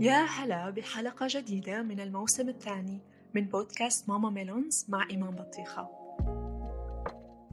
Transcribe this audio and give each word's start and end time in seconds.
يا 0.00 0.24
هلا 0.24 0.70
بحلقة 0.70 1.26
جديدة 1.30 1.82
من 1.82 2.00
الموسم 2.00 2.48
الثاني 2.48 3.00
من 3.34 3.44
بودكاست 3.44 4.08
ماما 4.08 4.30
ميلونز 4.30 4.86
مع 4.88 5.06
إيمان 5.10 5.30
بطيخة. 5.30 5.88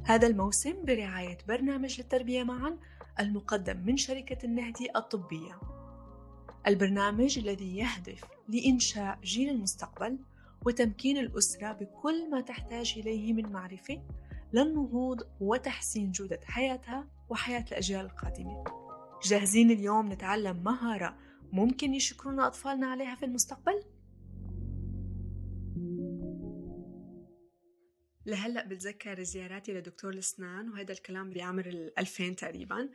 هذا 0.04 0.28
الموسم 0.28 0.74
برعاية 0.86 1.38
برنامج 1.48 2.02
للتربية 2.02 2.44
معا 2.44 2.78
المقدم 3.20 3.78
من 3.86 3.98
شركة 3.98 4.46
النهدي 4.46 4.90
الطبية. 4.96 5.60
البرنامج 6.68 7.40
الذي 7.40 7.78
يهدف 7.78 8.24
لإنشاء 8.50 9.20
جيل 9.24 9.50
المستقبل 9.50 10.18
وتمكين 10.66 11.18
الأسرة 11.18 11.72
بكل 11.72 12.30
ما 12.30 12.42
تحتاج 12.42 12.94
إليه 12.98 13.34
من 13.34 13.52
معرفة 13.52 14.02
للنهوض 14.54 15.22
وتحسين 15.42 16.12
جودة 16.12 16.40
حياتها 16.46 17.08
وحياة 17.30 17.66
الأجيال 17.72 18.06
القادمة. 18.06 18.64
جاهزين 19.24 19.72
اليوم 19.72 20.12
نتعلم 20.14 20.64
مهارة 20.64 21.27
ممكن 21.52 21.94
يشكرونا 21.94 22.48
أطفالنا 22.48 22.88
عليها 22.88 23.16
في 23.16 23.26
المستقبل؟ 23.26 23.84
لهلأ 28.26 28.66
بتذكر 28.66 29.24
زياراتي 29.24 29.74
لدكتور 29.74 30.14
الأسنان 30.14 30.70
وهذا 30.70 30.92
الكلام 30.92 31.30
بعمر 31.30 31.66
الألفين 31.66 32.36
تقريبا. 32.36 32.90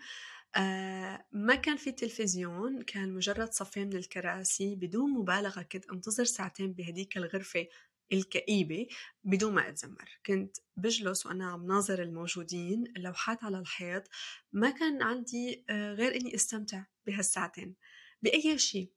آه 0.56 1.26
ما 1.32 1.54
كان 1.54 1.76
في 1.76 1.92
تلفزيون 1.92 2.82
كان 2.82 3.14
مجرد 3.14 3.52
صفين 3.52 3.86
من 3.88 3.96
الكراسي 3.96 4.74
بدون 4.76 5.10
مبالغة 5.10 5.62
كنت 5.62 5.90
أنتظر 5.90 6.24
ساعتين 6.24 6.72
بهديك 6.72 7.16
الغرفة 7.16 7.66
الكئيبة 8.12 8.86
بدون 9.24 9.54
ما 9.54 9.68
أتذمر. 9.68 10.20
كنت 10.26 10.56
بجلس 10.76 11.26
وأنا 11.26 11.50
عم 11.50 11.66
ناظر 11.66 12.02
الموجودين 12.02 12.84
اللوحات 12.96 13.44
على 13.44 13.58
الحيط. 13.58 14.08
ما 14.52 14.70
كان 14.70 15.02
عندي 15.02 15.64
آه، 15.70 15.92
غير 15.92 16.16
إني 16.16 16.34
أستمتع 16.34 16.84
بهالساعتين. 17.06 17.76
بأي 18.22 18.58
شيء 18.58 18.90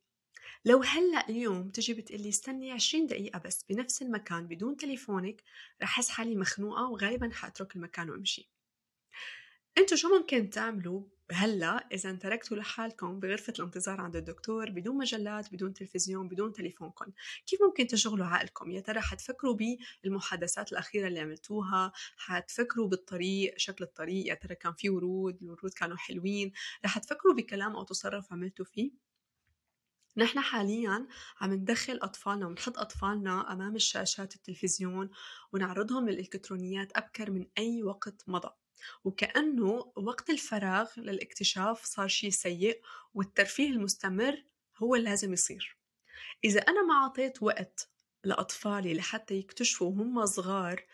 لو 0.66 0.82
هلأ 0.84 1.30
اليوم 1.30 1.70
تجي 1.70 1.94
بتقلي 1.94 2.30
استني 2.30 2.72
20 2.72 3.08
دقيقة 3.08 3.40
بس 3.40 3.66
بنفس 3.70 4.02
المكان 4.02 4.48
بدون 4.48 4.78
تليفونك 4.78 5.44
رح 5.82 5.90
أحس 5.90 6.10
حالي 6.10 6.36
مخنوقة 6.36 6.90
وغالبا 6.90 7.30
حأترك 7.34 7.76
المكان 7.76 8.10
وأمشي. 8.10 8.50
انتو 9.78 9.96
شو 9.96 10.18
ممكن 10.18 10.50
تعملوا 10.50 11.04
هلأ 11.32 11.88
إذا 11.92 12.12
تركتوا 12.12 12.58
لحالكم 12.58 13.20
بغرفة 13.20 13.54
الانتظار 13.60 14.02
عند 14.02 14.16
الدكتور 14.16 14.70
بدون 14.70 14.98
مجلات 14.98 15.54
بدون 15.54 15.74
تلفزيون 15.74 16.28
بدون 16.28 16.54
تليفونكم؟ 16.54 17.06
كيف 17.48 17.60
ممكن 17.62 17.88
تشغلوا 17.88 18.26
عقلكم؟ 18.26 18.72
يا 18.72 18.82
ترى 18.82 19.02
حتفكروا 19.02 19.58
بالمحادثات 20.04 20.72
الأخيرة 20.72 21.08
اللي 21.08 21.20
عملتوها؟ 21.20 21.92
حتفكروا 22.18 22.88
بالطريق 22.88 23.54
شكل 23.58 23.84
الطريق؟ 23.84 24.28
يا 24.28 24.34
ترى 24.34 24.56
كان 24.56 24.74
في 24.74 24.90
ورود؟ 24.90 25.38
الورود 25.42 25.74
كانوا 25.74 25.98
حلوين؟ 25.98 26.52
رح 26.86 26.98
تفكروا 26.98 27.34
بكلام 27.34 27.76
أو 27.76 27.84
تصرف 27.84 28.34
عملتوا 28.34 28.66
فيه؟ 28.66 28.92
نحن 30.18 30.40
حاليا 30.40 31.08
عم 31.42 31.54
ندخل 31.54 32.00
أطفالنا 32.02 32.48
ونحط 32.48 32.78
أطفالنا 32.78 33.54
أمام 33.54 33.76
الشاشات 33.76 34.36
التلفزيون 34.36 35.10
ونعرضهم 35.54 36.10
للإلكترونيات 36.10 36.98
أبكر 36.98 37.32
من 37.32 37.46
أي 37.58 37.84
وقت 37.84 38.24
مضى. 38.28 38.50
وكأنه 39.04 39.92
وقت 39.96 40.30
الفراغ 40.30 40.92
للاكتشاف 40.98 41.86
صار 41.86 42.08
شيء 42.08 42.30
سيء 42.30 42.82
والترفيه 43.14 43.70
المستمر 43.70 44.44
هو 44.78 44.96
اللي 44.96 45.10
لازم 45.10 45.34
يصير. 45.34 45.78
إذا 46.44 46.60
أنا 46.60 46.84
ما 46.86 46.94
أعطيت 46.94 47.44
وقت 47.44 47.90
لأطفالي 48.24 48.94
لحتى 48.94 49.36
يكتشفوا 49.36 49.88
وهم 49.88 50.26
صغار 50.26 50.86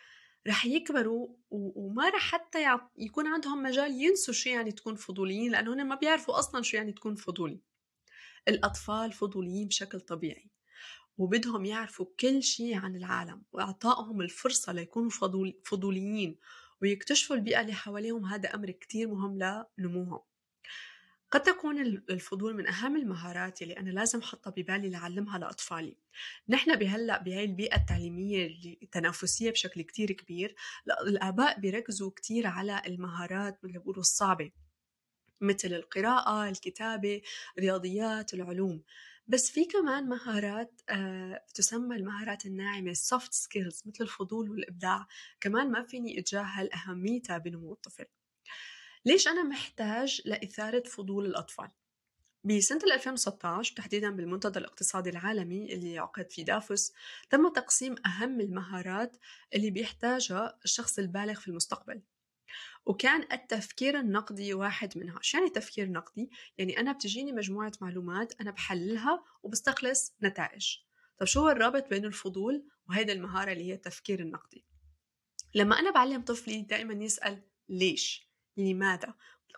رح 0.46 0.66
يكبروا 0.66 1.28
وما 1.50 2.08
رح 2.08 2.32
حتى 2.32 2.78
يكون 2.96 3.26
عندهم 3.26 3.62
مجال 3.62 3.90
ينسوا 4.02 4.34
شو 4.34 4.50
يعني 4.50 4.72
تكون 4.72 4.94
فضوليين 4.94 5.52
لأنه 5.52 5.74
هن 5.74 5.86
ما 5.88 5.94
بيعرفوا 5.94 6.38
أصلا 6.38 6.62
شو 6.62 6.76
يعني 6.76 6.92
تكون 6.92 7.14
فضولي. 7.14 7.71
الأطفال 8.48 9.12
فضوليين 9.12 9.68
بشكل 9.68 10.00
طبيعي 10.00 10.50
وبدهم 11.18 11.64
يعرفوا 11.64 12.06
كل 12.20 12.42
شيء 12.42 12.76
عن 12.78 12.96
العالم 12.96 13.42
وإعطائهم 13.52 14.20
الفرصة 14.20 14.72
ليكونوا 14.72 15.10
فضوليين 15.64 16.38
ويكتشفوا 16.82 17.36
البيئة 17.36 17.60
اللي 17.60 17.72
حواليهم. 17.72 18.24
هذا 18.24 18.54
أمر 18.54 18.70
كتير 18.70 19.08
مهم 19.08 19.64
لنموهم. 19.78 20.20
قد 21.30 21.42
تكون 21.42 21.80
الفضول 21.80 22.56
من 22.56 22.68
أهم 22.68 22.96
المهارات 22.96 23.62
اللي 23.62 23.76
أنا 23.76 23.90
لازم 23.90 24.18
أحطها 24.18 24.50
ببالي 24.50 24.88
لأعلمها 24.90 25.38
لأطفالي. 25.38 25.96
نحن 26.48 26.76
بهلأ 26.76 27.22
بهاي 27.22 27.44
البيئة 27.44 27.76
التعليمية 27.76 28.46
التنافسية 28.82 29.50
بشكل 29.50 29.82
كتير 29.82 30.12
كبير 30.12 30.54
الآباء 31.06 31.60
بيركزوا 31.60 32.10
كتير 32.10 32.46
على 32.46 32.82
المهارات 32.86 33.58
اللي 33.64 33.78
بيقولوا 33.78 34.00
الصعبة. 34.00 34.50
مثل 35.42 35.68
القراءة، 35.74 36.48
الكتابة، 36.48 37.22
الرياضيات، 37.58 38.34
العلوم. 38.34 38.82
بس 39.26 39.50
في 39.50 39.64
كمان 39.64 40.08
مهارات 40.08 40.82
آه، 40.88 41.44
تسمى 41.54 41.96
المهارات 41.96 42.46
الناعمة 42.46 42.92
soft 42.94 43.32
skills 43.44 43.86
مثل 43.86 44.04
الفضول 44.04 44.50
والإبداع. 44.50 45.06
كمان 45.40 45.70
ما 45.70 45.82
فيني 45.82 46.18
أتجاهل 46.18 46.72
أهميتها 46.72 47.38
بنمو 47.38 47.72
الطفل. 47.72 48.04
ليش 49.04 49.28
أنا 49.28 49.42
محتاج 49.42 50.22
لإثارة 50.24 50.82
فضول 50.88 51.26
الأطفال؟ 51.26 51.68
بسنة 52.44 52.80
2016 52.94 53.74
تحديدا 53.76 54.10
بالمنتدى 54.10 54.58
الاقتصادي 54.58 55.10
العالمي 55.10 55.72
اللي 55.74 55.98
عقد 55.98 56.30
في 56.30 56.44
دافوس 56.44 56.92
تم 57.30 57.48
تقسيم 57.48 57.94
أهم 58.06 58.40
المهارات 58.40 59.16
اللي 59.54 59.70
بيحتاجها 59.70 60.58
الشخص 60.64 60.98
البالغ 60.98 61.34
في 61.34 61.48
المستقبل. 61.48 62.02
وكان 62.86 63.26
التفكير 63.32 64.00
النقدي 64.00 64.54
واحد 64.54 64.98
منها. 64.98 65.18
شو 65.22 65.38
يعني 65.38 65.50
تفكير 65.50 65.90
نقدي؟ 65.90 66.30
يعني 66.58 66.80
أنا 66.80 66.92
بتجيني 66.92 67.32
مجموعة 67.32 67.72
معلومات 67.80 68.40
أنا 68.40 68.50
بحللها 68.50 69.24
وبستخلص 69.42 70.14
نتائج. 70.22 70.76
طب 71.18 71.26
شو 71.26 71.40
هو 71.40 71.48
الرابط 71.48 71.88
بين 71.88 72.04
الفضول 72.04 72.68
وهيدا 72.88 73.12
المهارة 73.12 73.52
اللي 73.52 73.64
هي 73.64 73.74
التفكير 73.74 74.20
النقدي؟ 74.20 74.64
لما 75.54 75.78
أنا 75.78 75.90
بعلم 75.90 76.22
طفلي 76.22 76.62
دائما 76.62 77.04
يسأل 77.04 77.42
ليش؟ 77.68 78.32
لماذا 78.56 79.14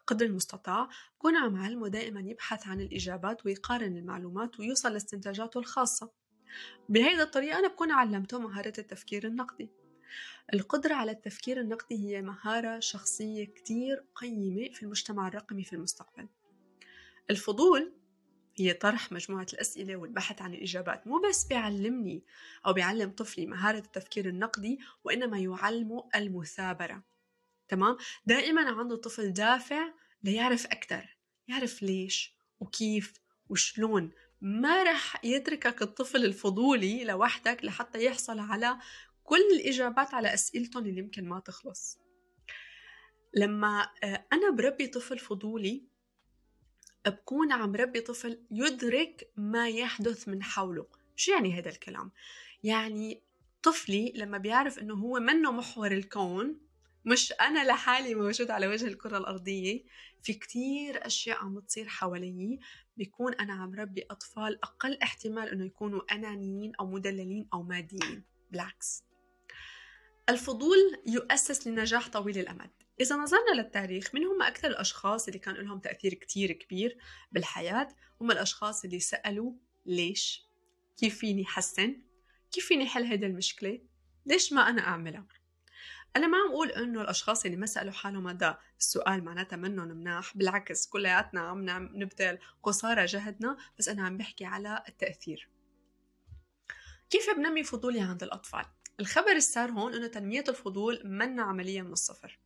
قدر 0.06 0.27
المستطاع. 0.27 0.89
بكون 1.17 1.37
عم 1.37 1.56
علمه 1.56 1.89
دائما 1.89 2.21
يبحث 2.21 2.67
عن 2.67 2.81
الإجابات 2.81 3.47
ويقارن 3.47 3.97
المعلومات 3.97 4.61
ويوصل 4.61 4.93
لاستنتاجاته 4.93 5.59
الخاصة. 5.59 6.12
بهيدا 6.89 7.23
الطريقة 7.23 7.59
أنا 7.59 7.69
بكون 7.69 7.91
علمته 7.91 8.39
مهارة 8.39 8.73
التفكير 8.79 9.27
النقدي. 9.27 9.84
القدرة 10.55 10.95
على 10.95 11.11
التفكير 11.11 11.61
النقدي 11.61 12.09
هي 12.09 12.23
مهارة 12.23 12.81
شخصية 12.81 13.45
كتير 13.45 14.05
قيمة 14.15 14.69
في 14.73 14.83
المجتمع 14.83 15.29
الرقمي 15.29 15.65
في 15.65 15.73
المستقبل. 15.73 16.29
الفضول 17.31 17.93
هي 18.57 18.73
طرح 18.73 19.13
مجموعة 19.13 19.47
الأسئلة 19.53 19.97
والبحث 19.97 20.43
عن 20.43 20.55
الإجابات 20.55 21.07
مو 21.07 21.21
بس 21.29 21.45
بيعلمني 21.45 22.25
أو 22.67 22.73
بيعلم 22.73 23.11
طفلي 23.11 23.47
مهارة 23.47 23.79
التفكير 23.79 24.29
النقدي 24.29 24.79
وإنما 25.05 25.39
يعلمه 25.39 26.09
المثابرة. 26.15 27.03
تمام؟ 27.69 27.97
دائما 28.27 28.71
عنده 28.71 28.97
طفل 28.97 29.33
دافع 29.33 29.93
ليعرف 30.23 30.67
أكثر 30.67 31.17
يعرف 31.49 31.83
ليش 31.83 32.35
وكيف 32.61 33.13
وشلون. 33.49 34.13
ما 34.41 34.83
رح 34.83 35.25
يتركك 35.25 35.83
الطفل 35.83 36.25
الفضولي 36.25 37.05
لوحدك 37.05 37.65
لحتى 37.65 38.05
يحصل 38.05 38.39
على 38.39 38.79
كل 39.25 39.43
الإجابات 39.53 40.15
على 40.15 40.35
أسئلتهم 40.35 40.87
اللي 40.87 40.99
يمكن 41.01 41.29
ما 41.29 41.41
تخلص. 41.41 41.99
لما 43.35 43.89
آه، 44.05 44.27
أنا 44.33 44.51
بربي 44.51 44.87
طفل 44.87 45.19
فضولي 45.19 45.85
بكون 47.07 47.53
عم 47.53 47.75
ربي 47.75 48.01
طفل 48.01 48.41
يدرك 48.51 49.31
ما 49.37 49.69
يحدث 49.69 50.29
من 50.29 50.43
حوله. 50.43 50.87
شو 51.17 51.33
يعني 51.33 51.59
هذا 51.59 51.71
الكلام؟ 51.71 52.12
يعني 52.62 53.23
طفلي 53.62 54.12
لما 54.17 54.39
بيعرف 54.39 54.79
إنه 54.79 54.95
هو 54.95 55.21
منه 55.21 55.53
محور 55.53 55.93
الكون 55.93 56.61
مش 57.05 57.33
أنا 57.33 57.65
لحالي 57.65 58.15
موجود 58.15 58.51
على 58.51 58.67
وجه 58.67 58.87
الكرة 58.87 59.19
الأرضية 59.19 59.85
في 60.23 60.33
كتير 60.33 61.06
أشياء 61.06 61.39
عم 61.39 61.55
بتصير 61.55 61.89
حوالي 61.89 62.59
بيكون 62.97 63.35
أنا 63.35 63.53
عم 63.53 63.75
ربي 63.75 64.06
أطفال 64.11 64.65
أقل 64.65 64.99
احتمال 65.03 65.49
إنه 65.49 65.65
يكونوا 65.65 66.15
أنانيين 66.15 66.73
أو 66.81 66.87
مدللين 66.87 67.49
أو 67.53 67.62
ماديين. 67.62 68.25
بالعكس. 68.50 69.05
الفضول 70.29 70.79
يؤسس 71.06 71.67
لنجاح 71.67 72.09
طويل 72.09 72.38
الأمد. 72.38 72.71
إذا 73.00 73.17
نظرنا 73.17 73.55
للتاريخ 73.55 74.15
من 74.15 74.25
هم 74.25 74.43
أكثر 74.43 74.69
الأشخاص 74.69 75.26
اللي 75.26 75.38
كان 75.38 75.55
لهم 75.55 75.79
تأثير 75.79 76.15
كتير 76.15 76.53
كبير 76.53 76.99
بالحياة؟ 77.32 77.88
هم 78.21 78.31
الأشخاص 78.31 78.85
اللي 78.85 79.00
سألوا 79.00 79.53
ليش؟ 79.87 80.47
كيف 80.97 81.19
فيني 81.19 81.44
حسن 81.44 82.03
كيف 82.50 82.67
فيني 82.67 82.87
حل 82.87 83.05
هيدا 83.05 83.26
المشكلة؟ 83.26 83.81
ليش 84.26 84.53
ما 84.53 84.69
أنا 84.69 84.82
أعملها؟ 84.82 85.26
أنا 86.17 86.26
ما 86.26 86.38
عم 86.38 86.50
أقول 86.50 86.71
إنه 86.71 87.03
الأشخاص 87.03 87.44
اللي 87.44 87.56
ما 87.56 87.67
سألوا 87.67 87.93
حالهم 87.93 88.29
هذا 88.29 88.59
السؤال 88.79 89.25
معناتها 89.25 89.56
منهم 89.56 89.88
مناح 89.88 90.37
بالعكس 90.37 90.87
كلياتنا 90.87 91.41
عم 91.41 91.65
نبذل 91.71 92.38
قصارى 92.62 93.05
جهدنا 93.05 93.56
بس 93.79 93.88
أنا 93.88 94.06
عم 94.06 94.17
بحكي 94.17 94.44
على 94.44 94.85
التأثير. 94.88 95.50
كيف 97.11 97.31
بنمي 97.37 97.65
فضولي 97.65 98.00
عند 98.00 98.23
الأطفال؟ 98.23 98.65
الخبر 99.00 99.32
السار 99.32 99.70
هون 99.70 99.94
إنه 99.94 100.06
تنمية 100.06 100.44
الفضول 100.49 101.00
منا 101.05 101.43
عملية 101.43 101.82
من 101.82 101.93
الصفر 101.93 102.38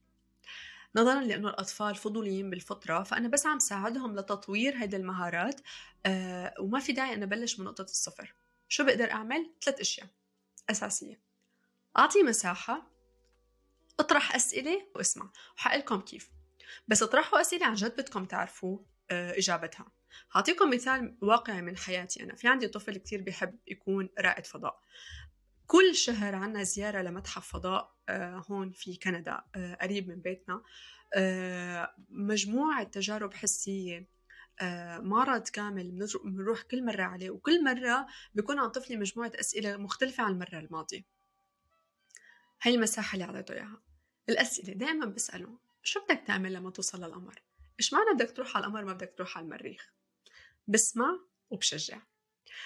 نظرا 0.97 1.21
لأنه 1.21 1.49
الأطفال 1.49 1.95
فضوليين 1.95 2.51
بالفطرة 2.51 3.03
فأنا 3.03 3.29
بس 3.29 3.47
عم 3.47 3.59
ساعدهم 3.59 4.17
لتطوير 4.17 4.77
هيدي 4.77 4.97
المهارات 4.97 5.61
آه 6.07 6.55
وما 6.61 6.81
في 6.81 6.93
داعي 6.93 7.15
اني 7.15 7.25
أبلش 7.25 7.59
من 7.59 7.65
نقطة 7.65 7.83
الصفر 7.83 8.35
شو 8.69 8.85
بقدر 8.85 9.11
أعمل؟ 9.11 9.51
ثلاث 9.63 9.81
أشياء 9.81 10.07
أساسية. 10.71 11.21
أعطي 11.99 12.23
مساحة 12.23 12.91
اطرح 14.01 14.35
أسئلة 14.35 14.87
واسمع. 14.95 15.31
وحقلكم 15.57 16.01
كيف. 16.01 16.31
بس 16.89 17.03
اطرحوا 17.03 17.41
أسئلة 17.41 17.67
عن 17.67 17.75
جد 17.75 17.97
بدكم 17.97 18.25
تعرفوا 18.25 18.79
آه 19.11 19.39
إجابتها. 19.39 19.87
هعطيكم 20.33 20.71
مثال 20.71 21.17
واقعي 21.23 21.63
من 21.63 21.77
حياتي 21.77 22.23
أنا. 22.23 22.35
في 22.35 22.49
عندي 22.49 22.69
طفل 22.69 22.97
كتير 22.97 23.23
بيحب 23.23 23.59
يكون 23.67 24.09
رائد 24.19 24.47
فضاء. 24.47 24.83
كل 25.69 25.95
شهر 25.95 26.35
عنا 26.35 26.63
زيارة 26.63 27.03
لمتحف 27.03 27.53
فضاء 27.53 27.97
آه، 28.09 28.45
هون 28.51 28.71
في 28.71 28.97
كندا 28.97 29.43
آه، 29.55 29.75
قريب 29.75 30.09
من 30.09 30.21
بيتنا 30.21 30.63
آه، 31.15 31.95
مجموعة 32.09 32.85
تجارب 32.85 33.35
حسية 33.35 34.19
معرض 34.99 35.49
كامل 35.49 36.09
بنروح 36.25 36.63
كل 36.63 36.85
مرة 36.85 37.03
عليه 37.03 37.31
وكل 37.31 37.65
مرة 37.65 38.07
بيكون 38.35 38.59
عن 38.59 38.69
طفلي 38.69 38.97
مجموعة 38.97 39.33
أسئلة 39.35 39.77
مختلفة 39.77 40.25
عن 40.25 40.33
المرة 40.33 40.59
الماضية 40.59 41.05
هاي 42.63 42.75
المساحة 42.75 43.15
اللي 43.15 43.25
أعطيته 43.25 43.55
إياها 43.55 43.83
الأسئلة 44.29 44.73
دائما 44.73 45.07
بسأله 45.07 45.59
شو 45.83 46.01
بدك 46.05 46.23
تعمل 46.27 46.53
لما 46.53 46.71
توصل 46.71 46.99
للقمر؟ 46.99 47.43
إيش 47.81 47.93
معنى 47.93 48.15
بدك 48.15 48.37
تروح 48.37 48.57
على 48.57 48.67
القمر 48.67 48.85
ما 48.85 48.93
بدك 48.93 49.15
تروح 49.17 49.37
على 49.37 49.45
المريخ؟ 49.45 49.93
بسمع 50.69 51.21
وبشجع 51.51 52.03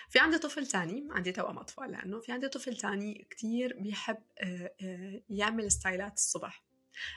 في 0.09 0.19
عندي 0.19 0.39
طفل 0.39 0.67
تاني 0.67 1.09
عندي 1.11 1.33
توأم 1.33 1.59
أطفال 1.59 1.91
لأنه 1.91 2.21
في 2.21 2.33
عندي 2.33 2.49
طفل 2.49 2.77
تاني 2.77 3.27
كتير 3.31 3.77
بيحب 3.81 4.23
آه، 4.39 4.75
آه، 4.83 5.23
يعمل 5.29 5.73
ستايلات 5.73 6.13
الصبح 6.13 6.65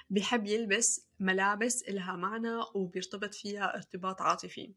بيحب 0.09 0.45
يلبس 0.45 1.07
ملابس 1.19 1.83
إلها 1.83 2.15
معنى 2.15 2.57
وبيرتبط 2.75 3.33
فيها 3.33 3.75
ارتباط 3.75 4.21
عاطفي 4.21 4.73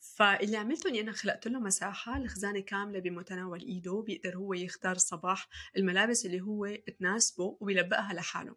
فاللي 0.00 0.56
عملته 0.56 0.88
إني 0.88 1.00
أنا 1.00 1.12
خلقت 1.12 1.48
له 1.48 1.60
مساحة 1.60 2.16
الخزانه 2.16 2.60
كاملة 2.60 2.98
بمتناول 2.98 3.60
إيده 3.60 4.02
بيقدر 4.06 4.36
هو 4.36 4.54
يختار 4.54 4.96
الصباح 4.96 5.48
الملابس 5.76 6.26
اللي 6.26 6.40
هو 6.40 6.76
تناسبه 6.98 7.56
وبيلبقها 7.60 8.12
لحاله 8.14 8.56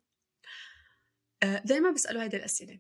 آه، 1.43 1.61
دائما 1.65 1.91
بسأله 1.91 2.23
هيدي 2.23 2.37
الأسئلة 2.37 2.79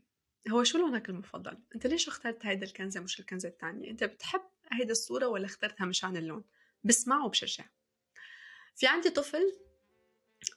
هو 0.49 0.63
شو 0.63 0.77
لونك 0.77 1.09
المفضل؟ 1.09 1.57
أنت 1.75 1.87
ليش 1.87 2.07
اخترت 2.07 2.45
هيدا 2.45 2.65
الكنزة 2.65 2.99
مش 2.99 3.19
الكنزة 3.19 3.49
الثانية؟ 3.49 3.91
أنت 3.91 4.03
بتحب 4.03 4.41
هيدا 4.73 4.91
الصورة 4.91 5.27
ولا 5.27 5.45
اخترتها 5.45 5.85
مشان 5.85 6.17
اللون؟ 6.17 6.43
بسمع 6.83 7.25
وبشجع 7.25 7.65
في 8.75 8.87
عندي 8.87 9.09
طفل 9.09 9.53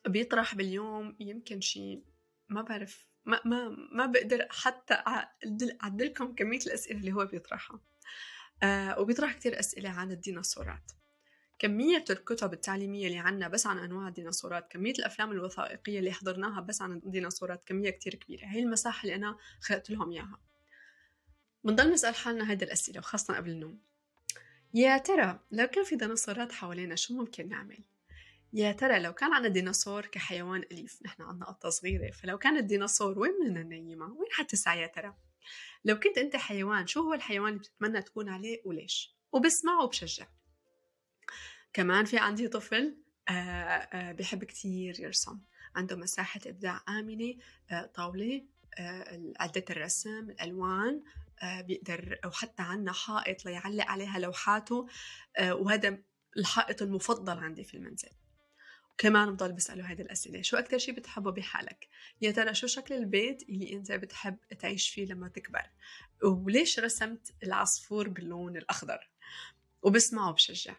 بيطرح 0.07 0.55
باليوم 0.55 1.17
يمكن 1.21 1.61
شيء 1.61 2.05
ما 2.49 2.63
بعرف 2.63 3.07
ما 3.25 3.41
ما 3.45 3.69
ما 3.93 4.07
بقدر 4.07 4.47
حتى 4.51 4.95
أعدل 4.95 5.79
أعدلكم 5.83 6.35
كمية 6.35 6.59
الأسئلة 6.59 6.99
اللي 7.01 7.13
هو 7.13 7.27
بيطرحها. 7.27 7.81
آه 8.63 9.01
وبيطرح 9.01 9.33
كثير 9.33 9.59
أسئلة 9.61 9.91
عن 9.91 10.13
الديناصورات. 10.13 10.93
كمية 11.59 12.05
الكتب 12.11 12.53
التعليمية 12.53 13.07
اللي 13.07 13.19
عنا 13.19 13.49
بس 13.49 13.67
عن 13.67 13.79
أنواع 13.79 14.09
الديناصورات 14.09 14.73
كمية 14.73 14.93
الأفلام 14.93 15.31
الوثائقية 15.31 15.99
اللي 15.99 16.13
حضرناها 16.13 16.61
بس 16.61 16.83
عن 16.83 16.93
الديناصورات 16.93 17.65
كمية 17.65 17.91
كتير 17.91 18.15
كبيرة. 18.15 18.47
هي 18.47 18.59
المساحة 18.59 19.03
اللي 19.03 19.15
أنا 19.15 19.37
خلقت 19.61 19.91
لهم 19.91 20.11
إياها. 20.11 20.41
بنضل 21.65 21.93
نسأل 21.93 22.15
حالنا 22.15 22.51
هيدا 22.51 22.67
الأسئلة 22.67 22.99
وخاصة 22.99 23.37
قبل 23.37 23.51
النوم. 23.51 23.81
يا 24.75 24.99
ترى 24.99 25.41
لو 25.53 25.67
كان 25.67 25.85
في 25.85 25.97
ديناصورات 25.97 26.53
حوالينا 26.53 26.97
شو 26.97 27.15
ممكن 27.15 27.49
نعمل؟ 27.49 27.79
يا 28.53 28.73
ترى 28.73 28.99
لو 28.99 29.13
كان 29.13 29.33
عنا 29.33 29.49
ديناصور 29.49 30.07
كحيوان 30.07 30.63
أليف 30.73 31.03
نحن 31.05 31.23
عنا 31.23 31.45
قطة 31.45 31.69
صغيرة 31.69 32.11
فلو 32.11 32.39
كان 32.39 32.57
الديناصور 32.57 33.19
وين 33.19 33.33
بدنا 33.45 33.63
ننيمها؟ 33.63 34.09
وين 34.09 34.29
حتسعى 34.33 34.81
يا 34.81 34.87
ترى؟ 34.87 35.15
لو 35.85 35.99
كنت 35.99 36.19
أنت 36.19 36.37
حيوان 36.37 36.87
شو 36.87 37.01
هو 37.01 37.15
الحيوان 37.15 37.49
اللي 37.49 37.59
بتتمنى 37.59 38.03
تكون 38.03 38.29
عليه 38.29 38.63
وليش؟ 38.65 39.17
وبسمع 39.33 39.81
وبشجع 39.81 40.27
كمان 41.73 42.05
في 42.05 42.19
عندي 42.19 42.49
طفل 42.49 42.97
آه، 43.29 43.33
آه، 43.33 44.13
بحب 44.13 44.45
كتير 44.45 45.01
يرسم 45.01 45.39
عنده 45.77 45.97
مساحة 45.97 46.41
إبداع 46.47 46.81
آمنة 46.89 47.35
آه، 47.71 47.87
طاولة 47.87 48.43
عدة 49.41 49.65
الرسم 49.71 50.31
الألوان 50.31 51.03
بيقدر 51.43 52.19
أو 52.25 52.31
حتى 52.31 52.63
عنا 52.63 52.93
حائط 52.93 53.45
ليعلق 53.45 53.85
عليها 53.85 54.19
لوحاته 54.19 54.87
آه، 55.37 55.55
وهذا 55.55 55.99
الحائط 56.37 56.83
المفضل 56.83 57.39
عندي 57.39 57.65
في 57.65 57.75
المنزل. 57.77 58.11
كمان 58.99 59.33
بضل 59.33 59.53
بسأله 59.53 59.91
هيدي 59.91 60.03
الأسئلة 60.03 60.43
شو 60.43 60.57
أكتر 60.57 60.79
شي 60.79 60.93
بتحبه 60.93 61.33
بحالك؟ 61.33 61.89
يا 62.21 62.31
ترى 62.31 62.55
شو 62.55 62.67
شكل 62.67 62.95
البيت 62.95 63.43
اللي 63.43 63.73
أنت 63.73 63.93
بتحب 63.93 64.39
تعيش 64.59 64.89
فيه 64.89 65.07
لما 65.07 65.29
تكبر؟ 65.29 65.71
وليش 66.23 66.79
رسمت 66.79 67.35
العصفور 67.43 68.09
باللون 68.09 68.57
الأخضر؟ 68.57 69.11
وبسمعه 69.83 70.33
بشجع. 70.33 70.75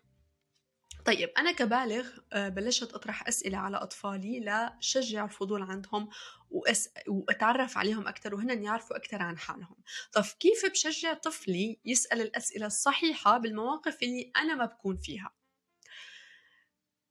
طيب 1.08 1.30
أنا 1.38 1.52
كبالغ 1.52 2.08
آه، 2.34 2.50
بلشت 2.50 2.94
أطرح 2.94 3.28
أسئلة 3.28 3.58
على 3.58 3.78
أطفالي 3.78 4.40
لشجع 4.80 5.26
الفضول 5.26 5.62
عندهم 5.64 6.10
وأس... 6.50 6.90
وأتعرف 7.08 7.78
عليهم 7.78 8.08
أكثر 8.08 8.36
وهن 8.36 8.64
يعرفوا 8.64 8.96
أكثر 8.98 9.22
عن 9.22 9.38
حالهم. 9.38 9.76
طب 10.14 10.24
كيف 10.40 10.66
بشجع 10.66 11.14
طفلي 11.14 11.80
يسأل 11.86 12.22
الأسئلة 12.22 12.66
الصحيحة 12.66 13.38
بالمواقف 13.38 14.04
اللي 14.04 14.32
أنا 14.38 14.56
ما 14.56 14.66
بكون 14.66 14.98
فيها؟ 14.98 15.32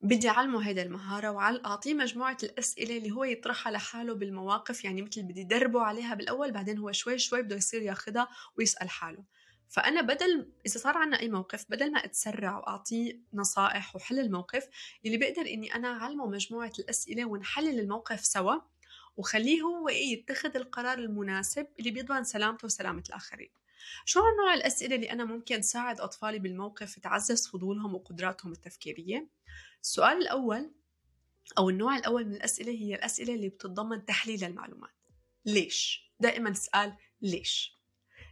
بدي 0.00 0.28
أعلمه 0.28 0.69
هيدا 0.69 0.82
المهارة 0.82 1.31
وأعطيه 1.31 1.94
مجموعة 1.94 2.37
الأسئلة 2.42 2.96
اللي 2.99 3.10
هو 3.10 3.25
يطرحها 3.25 3.72
لحاله 3.72 4.14
بالمواقف 4.14 4.84
يعني 4.84 5.02
مثل 5.02 5.22
بدي 5.22 5.44
دربه 5.44 5.82
عليها 5.82 6.14
بالأول 6.14 6.52
بعدين 6.52 6.78
هو 6.78 6.92
شوي 6.92 7.19
شوي 7.19 7.42
بده 7.42 7.56
يصير 7.56 7.82
ياخدها 7.82 8.28
ويسأل 8.58 8.90
حاله. 8.90 9.25
فأنا 9.68 10.00
بدل 10.00 10.52
إذا 10.66 10.78
صار 10.78 10.98
عنا 10.98 11.20
أي 11.20 11.28
موقف 11.28 11.66
بدل 11.70 11.92
ما 11.92 12.04
أتسرع 12.04 12.58
وأعطيه 12.58 13.20
نصائح 13.34 13.96
وحل 13.96 14.18
الموقف 14.18 14.68
اللي 15.06 15.16
بقدر 15.16 15.42
إني 15.42 15.74
أنا 15.74 15.88
أعلمه 15.88 16.26
مجموعة 16.26 16.72
الأسئلة 16.78 17.24
ونحلل 17.24 17.80
الموقف 17.80 18.24
سوا 18.24 18.54
وخليه 19.16 19.62
هو 19.62 19.88
إيه 19.88 20.12
يتخذ 20.12 20.56
القرار 20.56 20.98
المناسب 20.98 21.66
اللي 21.78 21.90
بيضمن 21.90 22.24
سلامته 22.24 22.66
وسلامة 22.66 23.02
الآخرين 23.08 23.50
شو 24.04 24.20
نوع 24.20 24.54
الأسئلة 24.54 24.96
اللي 24.96 25.12
أنا 25.12 25.24
ممكن 25.24 25.62
ساعد 25.62 26.00
أطفالي 26.00 26.38
بالموقف 26.38 26.98
تعزز 26.98 27.46
فضولهم 27.48 27.94
وقدراتهم 27.94 28.52
التفكيرية؟ 28.52 29.28
السؤال 29.82 30.16
الأول 30.16 30.70
أو 31.58 31.70
النوع 31.70 31.96
الأول 31.96 32.24
من 32.24 32.34
الأسئلة 32.34 32.72
هي 32.72 32.94
الأسئلة 32.94 33.34
اللي 33.34 33.48
بتتضمن 33.48 34.04
تحليل 34.04 34.44
المعلومات 34.44 34.90
ليش؟ 35.44 36.10
دائما 36.20 36.52
سؤال 36.52 36.96
ليش؟ 37.22 37.76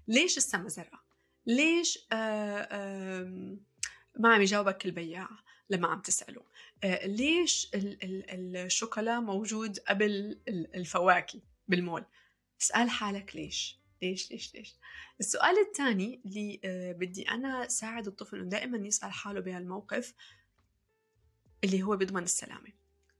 ليش 0.09 0.37
السما 0.37 0.69
زرقاء؟ 0.69 1.04
ليش 1.47 1.99
آه، 2.13 2.69
آه، 2.71 3.57
ما 4.19 4.35
عم 4.35 4.43
يجاوبك 4.43 4.87
البياع 4.87 5.29
لما 5.71 5.89
عم 5.89 6.01
تسأله؟ 6.01 6.43
آه، 6.85 7.07
ليش 7.07 7.71
الشوكولا 7.75 9.21
موجود 9.21 9.79
قبل 9.79 10.39
الفواكه 10.49 11.41
بالمول؟ 11.69 12.05
اسأل 12.63 12.91
حالك 12.91 13.37
ليش؟ 13.37 13.79
ليش 14.03 14.31
ليش 14.31 14.55
ليش؟ 14.55 14.75
السؤال 15.21 15.59
الثاني 15.59 16.21
اللي 16.25 16.61
بدي 16.99 17.31
أنا 17.31 17.69
ساعد 17.69 18.07
الطفل 18.07 18.37
إنه 18.37 18.49
دائما 18.49 18.87
يسأل 18.87 19.13
حاله 19.13 19.41
بهالموقف 19.41 20.15
اللي 21.65 21.83
هو 21.83 21.97
بيضمن 21.97 22.23
السلامة. 22.23 22.73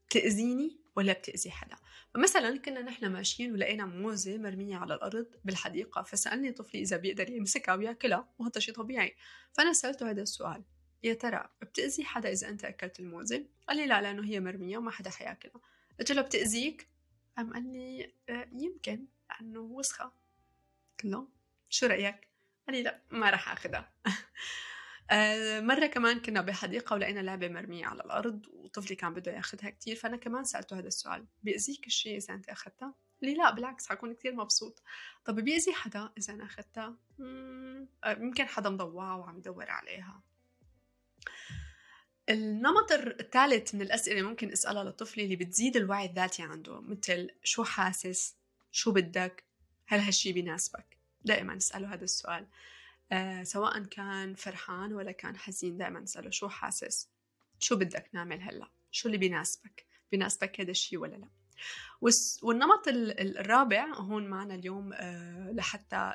تأذيني؟ 0.09 0.84
ولا 0.95 1.13
بتأذي 1.13 1.51
حدا 1.51 1.75
فمثلا 2.13 2.57
كنا 2.57 2.81
نحن 2.81 3.05
ماشيين 3.05 3.53
ولقينا 3.53 3.85
موزة 3.85 4.37
مرمية 4.37 4.75
على 4.75 4.93
الأرض 4.93 5.27
بالحديقة 5.45 6.03
فسألني 6.03 6.51
طفلي 6.51 6.81
إذا 6.81 6.97
بيقدر 6.97 7.29
يمسكها 7.29 7.75
ويأكلها 7.75 8.29
وهذا 8.39 8.59
شيء 8.59 8.73
طبيعي 8.73 9.15
فأنا 9.53 9.73
سألته 9.73 10.09
هذا 10.09 10.21
السؤال 10.21 10.63
يا 11.03 11.13
ترى 11.13 11.49
بتأذي 11.61 12.05
حدا 12.05 12.31
إذا 12.31 12.49
أنت 12.49 12.65
أكلت 12.65 12.99
الموزة؟ 12.99 13.45
قال 13.67 13.77
لي 13.77 13.85
لا 13.85 14.01
لأنه 14.01 14.25
هي 14.25 14.39
مرمية 14.39 14.77
وما 14.77 14.91
حدا 14.91 15.09
حيأكلها 15.09 15.61
قلت 15.99 16.11
له 16.11 16.21
بتأذيك؟ 16.21 16.87
قام 17.37 17.53
قال 17.53 17.73
لي 17.73 18.13
آه، 18.29 18.49
يمكن 18.53 19.07
لأنه 19.29 19.59
وسخة 19.59 20.11
قلت 20.91 21.05
له 21.05 21.27
شو 21.69 21.85
رأيك؟ 21.85 22.27
قال 22.67 22.75
لي 22.75 22.83
لا 22.83 23.01
ما 23.11 23.29
راح 23.29 23.51
أخذها 23.51 23.93
آه، 25.11 25.59
مرة 25.59 25.85
كمان 25.85 26.19
كنا 26.19 26.41
بحديقة 26.41 26.93
ولقينا 26.93 27.19
لعبة 27.19 27.47
مرمية 27.47 27.85
على 27.85 28.03
الأرض 28.03 28.45
وطفلي 28.53 28.95
كان 28.95 29.13
بده 29.13 29.31
ياخذها 29.31 29.69
كتير 29.69 29.95
فأنا 29.95 30.17
كمان 30.17 30.43
سألته 30.43 30.79
هذا 30.79 30.87
السؤال 30.87 31.25
بيأذيك 31.43 31.87
الشيء 31.87 32.17
إذا 32.17 32.33
أنت 32.33 32.49
أخذتها؟ 32.49 32.93
لي 33.21 33.33
لا 33.33 33.51
بالعكس 33.51 33.87
حكون 33.87 34.13
كتير 34.13 34.35
مبسوط 34.35 34.81
طب 35.25 35.39
بيأذي 35.39 35.73
حدا 35.73 36.09
إذا 36.17 36.33
أنا 36.33 36.45
أخذتها؟ 36.45 36.95
آه، 38.03 38.11
يمكن 38.11 38.45
حدا 38.45 38.69
مضوعة 38.69 39.17
وعم 39.17 39.37
يدور 39.37 39.69
عليها 39.69 40.21
النمط 42.29 42.91
الثالث 42.91 43.75
من 43.75 43.81
الأسئلة 43.81 44.21
ممكن 44.21 44.51
أسألها 44.51 44.83
لطفلي 44.83 45.23
اللي 45.23 45.35
بتزيد 45.35 45.77
الوعي 45.77 46.05
الذاتي 46.05 46.43
عنده 46.43 46.81
مثل 46.81 47.29
شو 47.43 47.63
حاسس؟ 47.63 48.35
شو 48.71 48.91
بدك؟ 48.91 49.43
هل 49.85 49.99
هالشي 49.99 50.33
بيناسبك؟ 50.33 50.97
دائما 51.25 51.57
اسأله 51.57 51.93
هذا 51.93 52.03
السؤال 52.03 52.47
آه 53.11 53.43
سواء 53.43 53.83
كان 53.83 54.35
فرحان 54.35 54.93
ولا 54.93 55.11
كان 55.11 55.37
حزين 55.37 55.77
دائما 55.77 56.03
أسأله 56.03 56.29
شو 56.29 56.49
حاسس؟ 56.49 57.09
شو 57.59 57.75
بدك 57.75 58.09
نعمل 58.13 58.41
هلأ؟ 58.41 58.69
شو 58.91 59.07
اللي 59.07 59.17
بيناسبك؟ 59.17 59.85
بيناسبك 60.11 60.61
هذا 60.61 60.71
الشيء 60.71 60.99
ولا 60.99 61.15
لا؟ 61.15 61.29
والنمط 62.41 62.83
الرابع 62.87 63.93
هون 63.93 64.27
معنا 64.27 64.55
اليوم 64.55 64.93
آه، 64.93 65.51
لحتى 65.51 66.13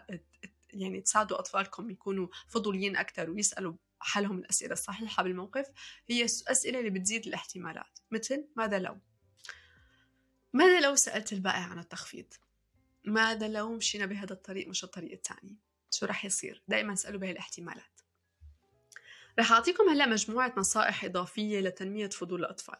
يعني 0.72 1.00
تساعدوا 1.00 1.38
أطفالكم 1.38 1.90
يكونوا 1.90 2.28
فضوليين 2.48 2.96
أكثر 2.96 3.30
ويسألوا 3.30 3.74
حالهم 4.00 4.38
الأسئلة 4.38 4.72
الصحيحة 4.72 5.22
بالموقف 5.22 5.66
هي 6.08 6.22
الأسئلة 6.22 6.78
اللي 6.78 6.90
بتزيد 6.90 7.26
الاحتمالات. 7.26 7.98
مثل 8.10 8.48
ماذا 8.56 8.78
لو؟ 8.78 8.98
ماذا 10.52 10.80
لو 10.80 10.94
سألت 10.94 11.32
البائع 11.32 11.62
عن 11.62 11.78
التخفيض؟ 11.78 12.34
ماذا 13.04 13.48
لو 13.48 13.76
مشينا 13.76 14.06
بهذا 14.06 14.32
الطريق 14.32 14.68
مش 14.68 14.84
الطريق 14.84 15.12
الثاني؟ 15.12 15.56
شو 15.90 16.06
رح 16.06 16.24
يصير. 16.24 16.62
دائما 16.68 16.92
اسألوا 16.92 17.20
بهي 17.20 17.30
الاحتمالات. 17.30 18.00
رح 19.38 19.52
أعطيكم 19.52 19.88
هلأ 19.88 20.06
مجموعة 20.06 20.54
نصائح 20.56 21.04
إضافية 21.04 21.60
لتنمية 21.60 22.08
فضول 22.08 22.40
الأطفال. 22.40 22.78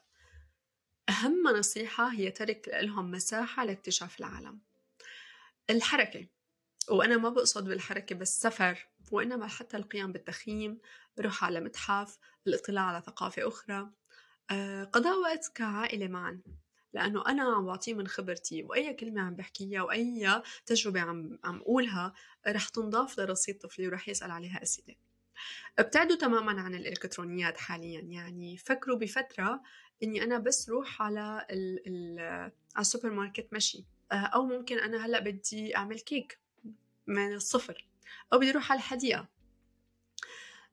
أهم 1.09 1.43
نصيحة 1.49 2.13
هي 2.13 2.31
ترك 2.31 2.69
لهم 2.83 3.11
مساحة 3.11 3.65
لاكتشاف 3.65 4.21
العالم. 4.21 4.61
الحركة 5.71 6.27
وأنا 6.89 7.17
ما 7.17 7.29
بقصد 7.29 7.69
بالحركة 7.69 8.15
بس 8.15 8.41
سفر 8.41 8.89
وإنما 9.13 9.47
حتى 9.47 9.77
القيام 9.77 10.13
بالتخييم 10.13 10.79
روح 11.21 11.45
على 11.45 11.61
متحف 11.61 12.19
الاطلاع 12.47 12.85
على 12.85 13.03
ثقافة 13.07 13.49
أخرى. 13.49 13.91
آه، 14.51 14.85
قضاء 14.85 15.19
وقت 15.19 15.53
كعائلة 15.55 16.09
معا. 16.09 16.41
لأنه 16.93 17.27
أنا 17.27 17.43
عم 17.43 17.67
بعطيه 17.67 17.95
من 17.95 18.09
خبرتي 18.09 18.63
وأي 18.63 18.95
كلمة 18.95 19.21
عم 19.21 19.35
بحكيها 19.35 19.83
وأي 19.83 20.43
تجربة 20.67 21.01
عم 21.01 21.39
عم 21.45 21.61
أقولها 21.61 22.13
رح 22.49 22.69
تنضاف 22.69 23.21
لرصيد 23.21 23.59
طفلي 23.59 23.87
ورح 23.87 24.09
يسأل 24.09 24.31
عليها 24.31 24.63
أسئلة. 24.63 24.95
ابتعدوا 25.79 26.17
تماما 26.17 26.61
عن 26.61 26.75
الإلكترونيات 26.75 27.57
حاليا 27.57 28.01
يعني 28.01 28.57
فكروا 28.57 28.97
بفترة 28.97 29.63
إني 30.03 30.23
أنا 30.25 30.39
بس 30.39 30.69
روح 30.69 31.03
على 31.03 31.47
ال 31.51 31.83
ال 31.87 32.21
على 32.77 32.81
السوبر 32.81 33.11
ماركت 33.11 33.49
مشي. 33.53 33.85
آه، 34.13 34.15
أو 34.15 34.47
ممكن 34.47 34.79
أنا 34.79 35.07
هلأ 35.07 35.21
بدي 35.21 35.77
أعمل 35.77 36.01
كيك 36.01 36.39
من 37.07 37.35
الصفر 37.35 37.87
أو 38.33 38.39
بدي 38.39 38.51
أروح 38.51 38.73
على 38.73 38.79
الحديقة. 38.79 39.29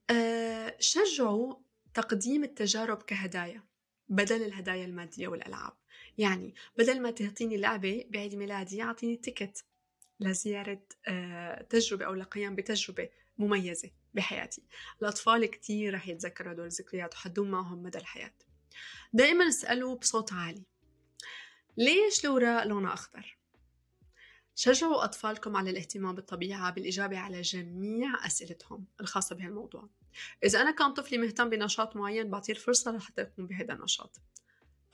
أه 0.10 0.76
شجعوا 0.80 1.56
تقديم 1.94 2.44
التجارب 2.44 3.04
كهدايا. 3.04 3.64
بدل 4.10 4.44
الهدايا 4.44 4.86
المادية 4.86 5.28
والألعاب. 5.28 5.74
يعني 6.18 6.56
بدل 6.78 7.02
ما 7.02 7.12
تعطيني 7.12 7.58
لعبة 7.58 8.06
بعيد 8.10 8.36
ميلادي 8.36 8.82
أعطيني 8.82 9.16
ticket 9.16 9.66
لزيارة 10.20 10.82
أه 11.08 11.62
تجربة 11.62 12.06
أو 12.06 12.14
لقيام 12.14 12.56
بتجربة 12.56 13.10
مميزة 13.38 13.90
بحياتي. 14.14 14.64
الأطفال 15.02 15.46
كتير 15.46 15.94
رح 15.94 16.08
يتذكروا 16.08 16.54
هدول 16.54 16.66
الذكريات 16.66 17.14
وحدوم 17.14 17.52
معهم 17.52 17.84
مدى 17.84 17.98
الحياة. 17.98 18.34
دائما 19.14 19.48
اسألوا 19.48 19.96
بصوت 19.96 20.34
عالي. 20.34 20.64
ليش 21.78 22.20
الأوراق 22.20 22.64
لونها 22.68 22.94
أخضر؟ 22.94 23.38
شجعوا 24.56 25.04
أطفالكم 25.04 25.58
على 25.58 25.70
الاهتمام 25.70 26.16
بالطبيعة 26.16 26.72
بالإجابة 26.72 27.18
على 27.18 27.42
جميع 27.42 28.26
أسئلتهم 28.26 28.86
الخاصة 29.02 29.36
بهالموضوع. 29.36 29.90
إذا 30.44 30.62
أنا 30.62 30.72
كان 30.72 30.94
طفلي 30.94 31.18
مهتم 31.18 31.50
بنشاط 31.50 31.96
معين 31.96 32.30
بعطيه 32.30 32.54
الفرصة 32.54 32.92
لحتى 32.92 33.22
يقوم 33.22 33.48
بهذا 33.48 33.74
النشاط 33.74 34.22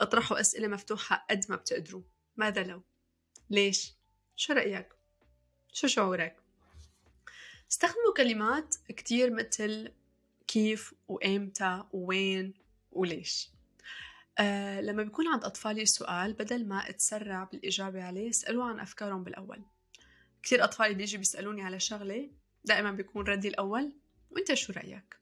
اطرحوا 0.02 0.40
أسئلة 0.40 0.68
مفتوحة 0.68 1.26
قد 1.30 1.46
ما 1.50 1.56
بتقدروا 1.56 2.02
ماذا 2.38 2.64
لو؟ 2.64 2.82
ليش؟ 3.50 3.94
شو 4.36 4.54
رأيك؟ 4.54 4.88
شو 5.74 5.88
شعورك؟ 5.88 6.36
استخدموا 7.72 8.14
كلمات 8.18 8.76
كتير 8.88 9.34
مثل 9.34 9.92
كيف 10.48 10.94
وإمتى 11.08 11.84
ووين 11.94 12.54
وليش 12.92 13.50
أه 14.40 14.82
لما 14.82 15.04
بيكون 15.04 15.28
عند 15.28 15.44
أطفالي 15.44 15.82
السؤال 15.82 16.34
بدل 16.34 16.68
ما 16.68 16.90
أتسرع 16.90 17.44
بالإجابة 17.44 18.04
عليه 18.04 18.30
اسألوا 18.30 18.64
عن 18.64 18.80
أفكارهم 18.80 19.24
بالأول 19.24 19.62
كثير 20.44 20.64
أطفال 20.64 20.96
بيجي 20.96 21.18
بيسألوني 21.18 21.62
على 21.62 21.80
شغلة 21.80 22.30
دائما 22.66 22.92
بيكون 22.92 23.28
ردي 23.28 23.48
الأول 23.48 23.94
وأنت 24.36 24.54
شو 24.54 24.74
رأيك؟ 24.74 25.18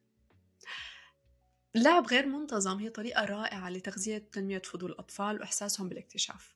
اللعب 1.76 2.08
غير 2.08 2.26
منتظم 2.26 2.78
هي 2.78 2.90
طريقة 2.90 3.26
رائعة 3.26 3.70
لتغذية 3.70 4.18
تنمية 4.18 4.62
فضول 4.62 4.92
الأطفال 4.92 5.40
وإحساسهم 5.40 5.90
بالاكتشاف. 5.90 6.56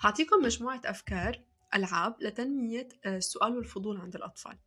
هعطيكم 0.00 0.36
مجموعة 0.42 0.80
أفكار 0.84 1.40
ألعاب 1.74 2.16
لتنمية 2.20 2.88
آه، 3.04 3.16
السؤال 3.16 3.56
والفضول 3.56 3.96
عند 3.96 4.16
الأطفال. 4.16 4.58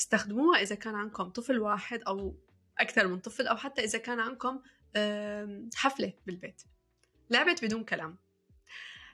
استخدموها 0.00 0.62
إذا 0.62 0.74
كان 0.74 0.94
عندكم 0.94 1.30
طفل 1.30 1.58
واحد 1.58 2.02
أو 2.02 2.36
أكثر 2.78 3.06
من 3.06 3.18
طفل 3.18 3.46
أو 3.46 3.56
حتى 3.56 3.84
إذا 3.84 3.98
كان 3.98 4.20
عندكم 4.20 4.62
حفلة 5.74 6.12
بالبيت. 6.26 6.62
لعبة 7.30 7.56
بدون 7.62 7.84
كلام. 7.84 8.16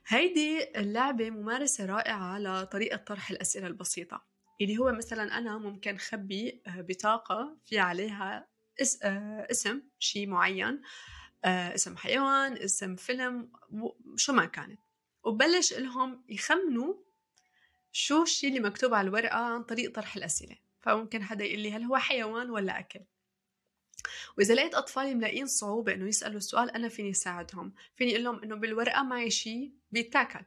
هيدي 0.07 0.79
اللعبة 0.81 1.31
ممارسة 1.31 1.87
رائعة 1.87 2.39
لطريقة 2.39 2.97
طرح 2.97 3.31
الأسئلة 3.31 3.67
البسيطة. 3.67 4.25
اللي 4.61 4.79
هو 4.79 4.93
مثلا 4.93 5.39
أنا 5.39 5.59
ممكن 5.59 5.99
خبي 5.99 6.63
آه، 6.67 6.81
بطاقة 6.81 7.57
في 7.65 7.79
عليها 7.79 8.49
آه، 9.03 9.47
اسم 9.51 9.83
شيء 9.99 10.27
معين 10.29 10.83
آه، 11.45 11.75
اسم 11.75 11.97
حيوان 11.97 12.57
اسم 12.57 12.97
فيلم 12.97 13.53
شو 14.17 14.33
ما 14.33 14.45
كانت. 14.45 14.81
وبلش 15.25 15.73
لهم 15.73 16.25
يخمنوا 16.29 16.95
شو 17.93 18.23
الشيء 18.23 18.51
اللي 18.51 18.61
مكتوب 18.61 18.95
على 18.95 19.09
الورقة 19.09 19.39
عن 19.39 19.63
طريق 19.63 19.95
طرح 19.95 20.17
الأسئلة. 20.17 20.57
فممكن 20.81 21.23
حدا 21.23 21.45
يقول 21.45 21.61
لي 21.61 21.73
هل 21.73 21.83
هو 21.83 21.97
حيوان 21.97 22.51
ولا 22.51 22.79
أكل؟ 22.79 23.01
وإذا 24.39 24.55
لقيت 24.55 24.75
أطفالي 24.75 25.15
ملاقيين 25.15 25.47
صعوبة 25.47 25.95
إنه 25.95 26.09
يسألوا 26.09 26.37
السؤال 26.37 26.71
أنا 26.71 26.89
فيني 26.89 27.13
ساعدهم 27.13 27.75
فيني 27.97 28.13
أقول 28.13 28.25
لهم 28.25 28.43
إنه 28.43 28.57
بالورقة 28.57 29.03
معي 29.03 29.31
شيء 29.31 29.73
بيتاكل. 29.91 30.45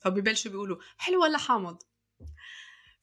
فبيبلشوا 0.00 0.50
بيقولوا 0.50 0.76
حلو 0.98 1.22
ولا 1.22 1.38
حامض؟ 1.38 1.82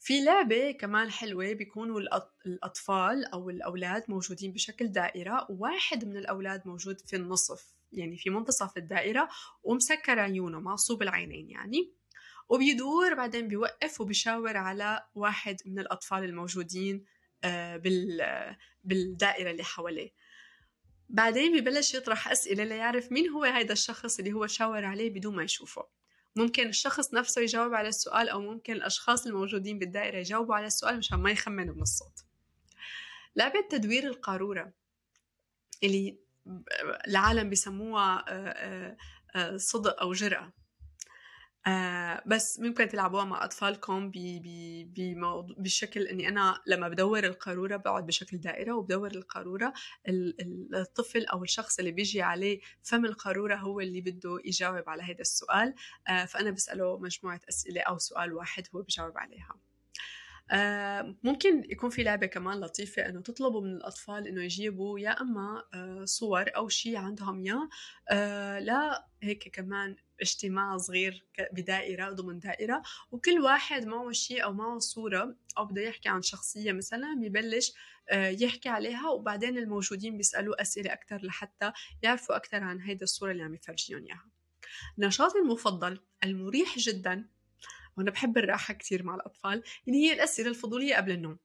في 0.04 0.22
لعبة 0.22 0.72
كمان 0.72 1.12
حلوة 1.12 1.54
بيكونوا 1.54 2.00
الأطفال 2.46 3.26
أو 3.26 3.50
الأولاد 3.50 4.04
موجودين 4.08 4.52
بشكل 4.54 4.88
دائرة 4.88 5.48
وواحد 5.50 6.06
من 6.06 6.18
الأولاد 6.18 6.68
موجود 6.68 7.02
في 7.02 7.16
النصف 7.16 7.74
يعني 7.92 8.18
في 8.18 8.30
منتصف 8.30 8.78
الدائرة 8.78 9.30
ومسكر 9.64 10.20
عيونه 10.20 10.60
معصوب 10.60 11.02
العينين 11.02 11.50
يعني 11.50 11.94
وبيدور 12.50 13.14
بعدين 13.14 13.48
بيوقف 13.48 14.02
وبيشاور 14.02 14.58
على 14.58 15.04
واحد 15.16 15.56
من 15.66 15.80
الأطفال 15.80 16.24
الموجودين 16.24 17.06
آه، 17.44 17.78
بالدائرة 18.84 19.52
اللي 19.52 19.64
حواليه. 19.64 20.14
بعدين 21.10 21.60
ببلش 21.60 21.94
يطرح 21.94 22.28
أسئلة 22.28 22.64
ليعرف 22.64 23.12
مين 23.12 23.30
هو 23.30 23.44
هذا 23.44 23.74
الشخص 23.74 24.20
اللي 24.20 24.34
هو 24.34 24.48
شاور 24.48 24.86
عليه 24.86 25.10
بدون 25.10 25.36
ما 25.36 25.44
يشوفه. 25.44 25.88
ممكن 26.36 26.70
الشخص 26.70 27.14
نفسه 27.14 27.42
يجاوب 27.42 27.74
على 27.74 27.88
السؤال 27.88 28.30
أو 28.30 28.42
ممكن 28.42 28.74
الأشخاص 28.74 29.28
الموجودين 29.28 29.80
بالدائرة 29.80 30.18
يجاوبوا 30.18 30.56
على 30.56 30.68
السؤال 30.68 30.98
مشان 30.98 31.20
ما 31.20 31.32
يخمنوا 31.32 31.76
من 31.76 31.82
الصوت 31.82 32.26
لعبة 33.36 33.68
تدوير 33.70 34.08
القارورة 34.08 34.74
اللي 35.84 36.18
العالم 37.08 37.50
بيسموها 37.50 38.26
آه، 38.28 38.98
آه، 39.36 39.58
صدق 39.58 40.02
أو 40.02 40.14
جرأة. 40.14 40.54
آه 41.68 42.24
بس 42.26 42.60
ممكن 42.60 42.88
تلعبوها 42.88 43.26
مع 43.26 43.46
أطفالكم 43.46 44.12
بشكل 45.58 46.08
إني 46.08 46.28
أنا 46.28 46.62
لما 46.68 46.90
بدور 46.90 47.24
القارورة 47.24 47.78
بقعد 47.78 48.06
بشكل 48.06 48.38
دائرة 48.38 48.74
وبدور 48.74 49.12
القارورة 49.12 49.74
الطفل 50.74 51.26
أو 51.26 51.44
الشخص 51.44 51.80
اللي 51.80 51.92
بيجي 51.92 52.22
عليه 52.22 52.60
فم 52.84 53.06
القارورة 53.06 53.56
هو 53.56 53.80
اللي 53.80 54.02
بده 54.02 54.38
يجاوب 54.46 54.90
على 54.90 55.04
هذا 55.04 55.22
السؤال. 55.22 55.74
آه 56.10 56.26
فأنا 56.26 56.52
بسأله 56.52 56.98
مجموعة 56.98 57.42
أسئلة 57.50 57.82
أو 57.82 57.98
سؤال 57.98 58.34
واحد 58.34 58.64
هو 58.76 58.82
بجاوب 58.82 59.18
عليها. 59.18 59.56
آه 60.52 61.16
ممكن 61.24 61.64
يكون 61.72 61.90
في 61.90 62.04
لعبة 62.04 62.28
كمان 62.28 62.60
لطيفة 62.60 63.06
إنه 63.10 63.22
تطلبوا 63.22 63.62
من 63.62 63.70
الأطفال 63.76 64.28
إنه 64.28 64.44
يجيبوا 64.44 65.00
يا 65.00 65.22
إما 65.22 65.64
آه 65.74 66.06
صور 66.06 66.46
أو 66.56 66.70
شيء 66.70 66.98
عندهم 66.98 67.40
إياه 67.46 67.70
آه 68.12 68.60
لا 68.60 69.08
هيك 69.24 69.50
كمان 69.56 69.96
اجتماع 70.24 70.78
صغير 70.78 71.26
بدائرة 71.52 72.10
ضمن 72.10 72.40
دائرة 72.40 72.82
وكل 73.12 73.40
واحد 73.40 73.86
معه 73.86 74.12
شيء 74.12 74.44
أو 74.44 74.54
معه 74.54 74.80
صورة 74.80 75.36
أو 75.58 75.66
بده 75.66 75.82
يحكي 75.82 76.10
عن 76.10 76.22
شخصية 76.22 76.72
مثلا 76.72 77.16
ببلش 77.22 77.74
آه، 78.10 78.28
يحكي 78.28 78.70
عليها 78.70 79.10
وبعدين 79.10 79.58
الموجودين 79.58 80.18
بيسألوا 80.18 80.62
أسئلة 80.62 80.94
أكثر 80.94 81.18
لحتى 81.24 81.72
يعرفوا 82.02 82.36
أكثر 82.36 82.64
عن 82.64 82.82
هيدا 82.82 83.04
الصورة 83.04 83.32
اللي 83.32 83.44
عم 83.44 83.54
يفرجيهم 83.54 84.06
إياها. 84.06 84.30
نشاطي 84.98 85.40
المفضل 85.40 86.00
المريح 86.24 86.78
جدا 86.78 87.30
وأنا 87.98 88.12
بحب 88.12 88.38
الراحة 88.38 88.74
كثير 88.74 89.04
مع 89.04 89.16
الأطفال 89.16 89.64
اللي 89.88 89.98
هي 89.98 90.14
الأسئلة 90.14 90.50
الفضولية 90.50 90.96
قبل 90.96 91.12
النوم. 91.12 91.38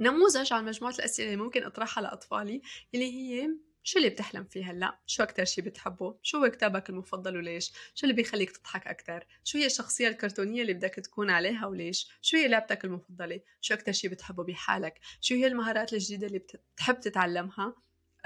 نموذج 0.00 0.52
عن 0.52 0.64
مجموعة 0.64 0.94
الأسئلة 0.94 1.32
اللي 1.32 1.44
ممكن 1.44 1.64
أطرحها 1.64 2.02
لأطفالي 2.02 2.62
اللي 2.94 3.12
هي 3.12 3.50
شو 3.84 3.98
اللي 3.98 4.10
بتحلم 4.10 4.44
فيه 4.44 4.70
هلا؟ 4.70 4.98
شو 5.06 5.22
أكتر 5.22 5.44
شي 5.44 5.62
بتحبه؟ 5.62 6.18
شو 6.22 6.38
هو 6.38 6.48
كتابك 6.50 6.90
المفضل 6.90 7.36
وليش؟ 7.36 7.72
شو 7.94 8.04
اللي 8.06 8.16
بيخليك 8.16 8.56
تضحك 8.56 8.86
أكتر؟ 8.86 9.26
شو 9.44 9.58
هي 9.58 9.66
الشخصية 9.66 10.08
الكرتونية 10.08 10.62
اللي 10.62 10.72
بدك 10.72 10.94
تكون 10.94 11.30
عليها 11.30 11.66
وليش؟ 11.66 12.08
شو 12.22 12.36
هي 12.36 12.48
لعبتك 12.48 12.84
المفضلة؟ 12.84 13.40
شو 13.60 13.74
أكتر 13.74 13.92
شي 13.92 14.08
بتحبه 14.08 14.44
بحالك؟ 14.44 15.00
شو 15.20 15.34
هي 15.34 15.46
المهارات 15.46 15.92
الجديدة 15.92 16.26
اللي 16.26 16.38
بتحب 16.38 17.00
تتعلمها؟ 17.00 17.74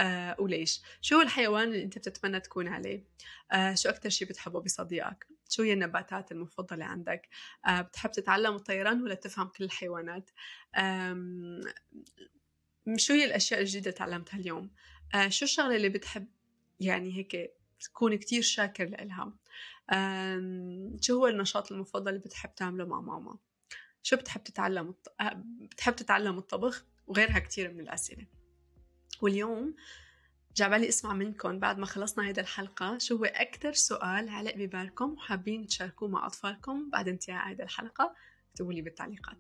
آه 0.00 0.36
وليش 0.38 0.82
شو 1.00 1.16
هو 1.16 1.22
الحيوان 1.22 1.68
اللي 1.68 1.82
أنت 1.82 1.98
بتتمنى 1.98 2.40
تكون 2.40 2.68
عليه 2.68 3.04
آه 3.52 3.74
شو 3.74 3.88
أكثر 3.88 4.08
شيء 4.08 4.28
بتحبه 4.28 4.60
بصديقك 4.60 5.26
شو 5.48 5.62
هي 5.62 5.72
النباتات 5.72 6.32
المفضلة 6.32 6.84
عندك 6.84 7.28
آه 7.66 7.80
بتحب 7.80 8.10
تتعلم 8.10 8.54
الطيران 8.54 9.02
ولا 9.02 9.14
تفهم 9.14 9.48
كل 9.48 9.64
الحيوانات 9.64 10.30
شو 12.96 13.12
هي 13.14 13.24
الأشياء 13.24 13.60
الجديدة 13.60 13.90
تعلمتها 13.90 14.38
اليوم 14.38 14.70
آه 15.14 15.28
شو 15.28 15.44
الشغلة 15.44 15.76
اللي 15.76 15.88
بتحب؟ 15.88 16.26
يعني 16.80 17.16
هيك 17.16 17.54
تكون 17.80 18.14
كتير 18.14 18.42
شاكر 18.42 18.84
لها 18.84 19.32
شو 21.00 21.18
هو 21.18 21.26
النشاط 21.26 21.72
المفضل 21.72 22.08
اللي 22.08 22.20
بتحب 22.20 22.54
تعمله 22.54 22.84
مع 22.86 23.00
ماما؟ 23.00 23.38
شو 24.02 24.16
بتحب 24.16 24.42
تتعلم 24.44 24.94
آه، 25.20 25.42
بتحب 25.60 25.96
تتعلم 25.96 26.38
الطبخ؟ 26.38 26.84
وغيرها 27.06 27.38
كتير 27.38 27.72
من 27.72 27.80
الأسئلة. 27.80 28.26
واليوم 29.22 29.74
جعبالي 30.56 30.88
أسمع 30.88 31.12
منكم 31.12 31.58
بعد 31.58 31.78
ما 31.78 31.86
خلصنا 31.86 32.26
هيدا 32.26 32.42
الحلقة 32.42 32.98
شو 32.98 33.16
هو 33.16 33.24
أكتر 33.24 33.72
سؤال 33.72 34.28
علق 34.28 34.56
ببالكم 34.56 35.12
وحابين 35.12 35.66
تشاركوه 35.66 36.08
مع 36.08 36.26
أطفالكم 36.26 36.90
بعد 36.90 37.08
انتهاء 37.08 37.48
هيدا 37.48 37.64
الحلقة؟ 37.64 38.14
اكتبوا 38.50 38.72
لي 38.72 38.82
بالتعليقات. 38.82 39.38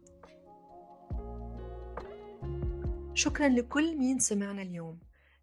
شكرا 3.14 3.48
لكل 3.48 3.96
مين 3.96 4.18
سمعنا 4.18 4.62
اليوم. 4.62 4.98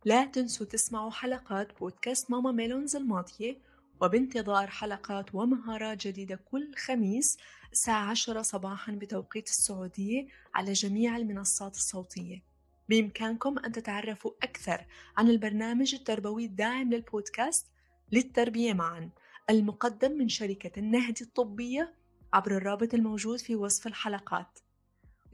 لا 0.06 0.26
تنسوا 0.26 0.66
تسمعوا 0.66 1.12
حلقات 1.12 1.80
بودكاست 1.80 2.32
ماما 2.32 2.52
ميلونز 2.52 2.96
الماضية 2.96 3.58
وبانتظار 4.02 4.68
حلقات 4.68 5.36
ومهارات 5.36 6.08
جديدة 6.08 6.36
كل 6.36 6.76
خميس 6.76 7.38
الساعة 7.72 8.10
10 8.10 8.42
صباحا 8.42 8.92
بتوقيت 8.92 9.48
السعودية 9.48 10.28
على 10.56 10.74
جميع 10.74 11.18
المنصات 11.18 11.76
الصوتية. 11.76 12.44
بإمكانكم 12.90 13.60
أن 13.60 13.72
تتعرفوا 13.72 14.32
أكثر 14.44 14.86
عن 15.18 15.30
البرنامج 15.30 15.96
التربوي 15.96 16.46
الداعم 16.46 16.94
للبودكاست 16.94 17.68
للتربية 18.12 18.74
معا 18.74 19.10
المقدم 19.50 20.12
من 20.12 20.30
شركة 20.30 20.80
النهدي 20.80 21.24
الطبية 21.24 21.96
عبر 22.34 22.58
الرابط 22.58 22.94
الموجود 22.94 23.40
في 23.40 23.56
وصف 23.56 23.88
الحلقات. 23.88 24.60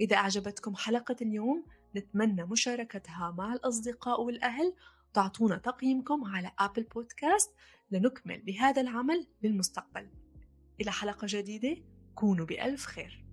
إذا 0.02 0.16
أعجبتكم 0.16 0.76
حلقة 0.76 1.16
اليوم 1.22 1.66
نتمنى 1.96 2.46
مشاركتها 2.46 3.36
مع 3.38 3.54
الأصدقاء 3.54 4.22
والأهل. 4.22 4.74
تعطونا 5.14 5.58
تقييمكم 5.58 6.26
على 6.26 6.52
أبل 6.60 6.84
بودكاست 6.84 7.52
لنكمل 7.92 8.42
بهذا 8.42 8.82
العمل 8.82 9.28
للمستقبل 9.44 10.10
إلى 10.82 10.92
حلقة 10.92 11.28
جديدة 11.30 11.78
كونوا 12.16 12.46
بألف 12.46 12.86
خير. 12.86 13.26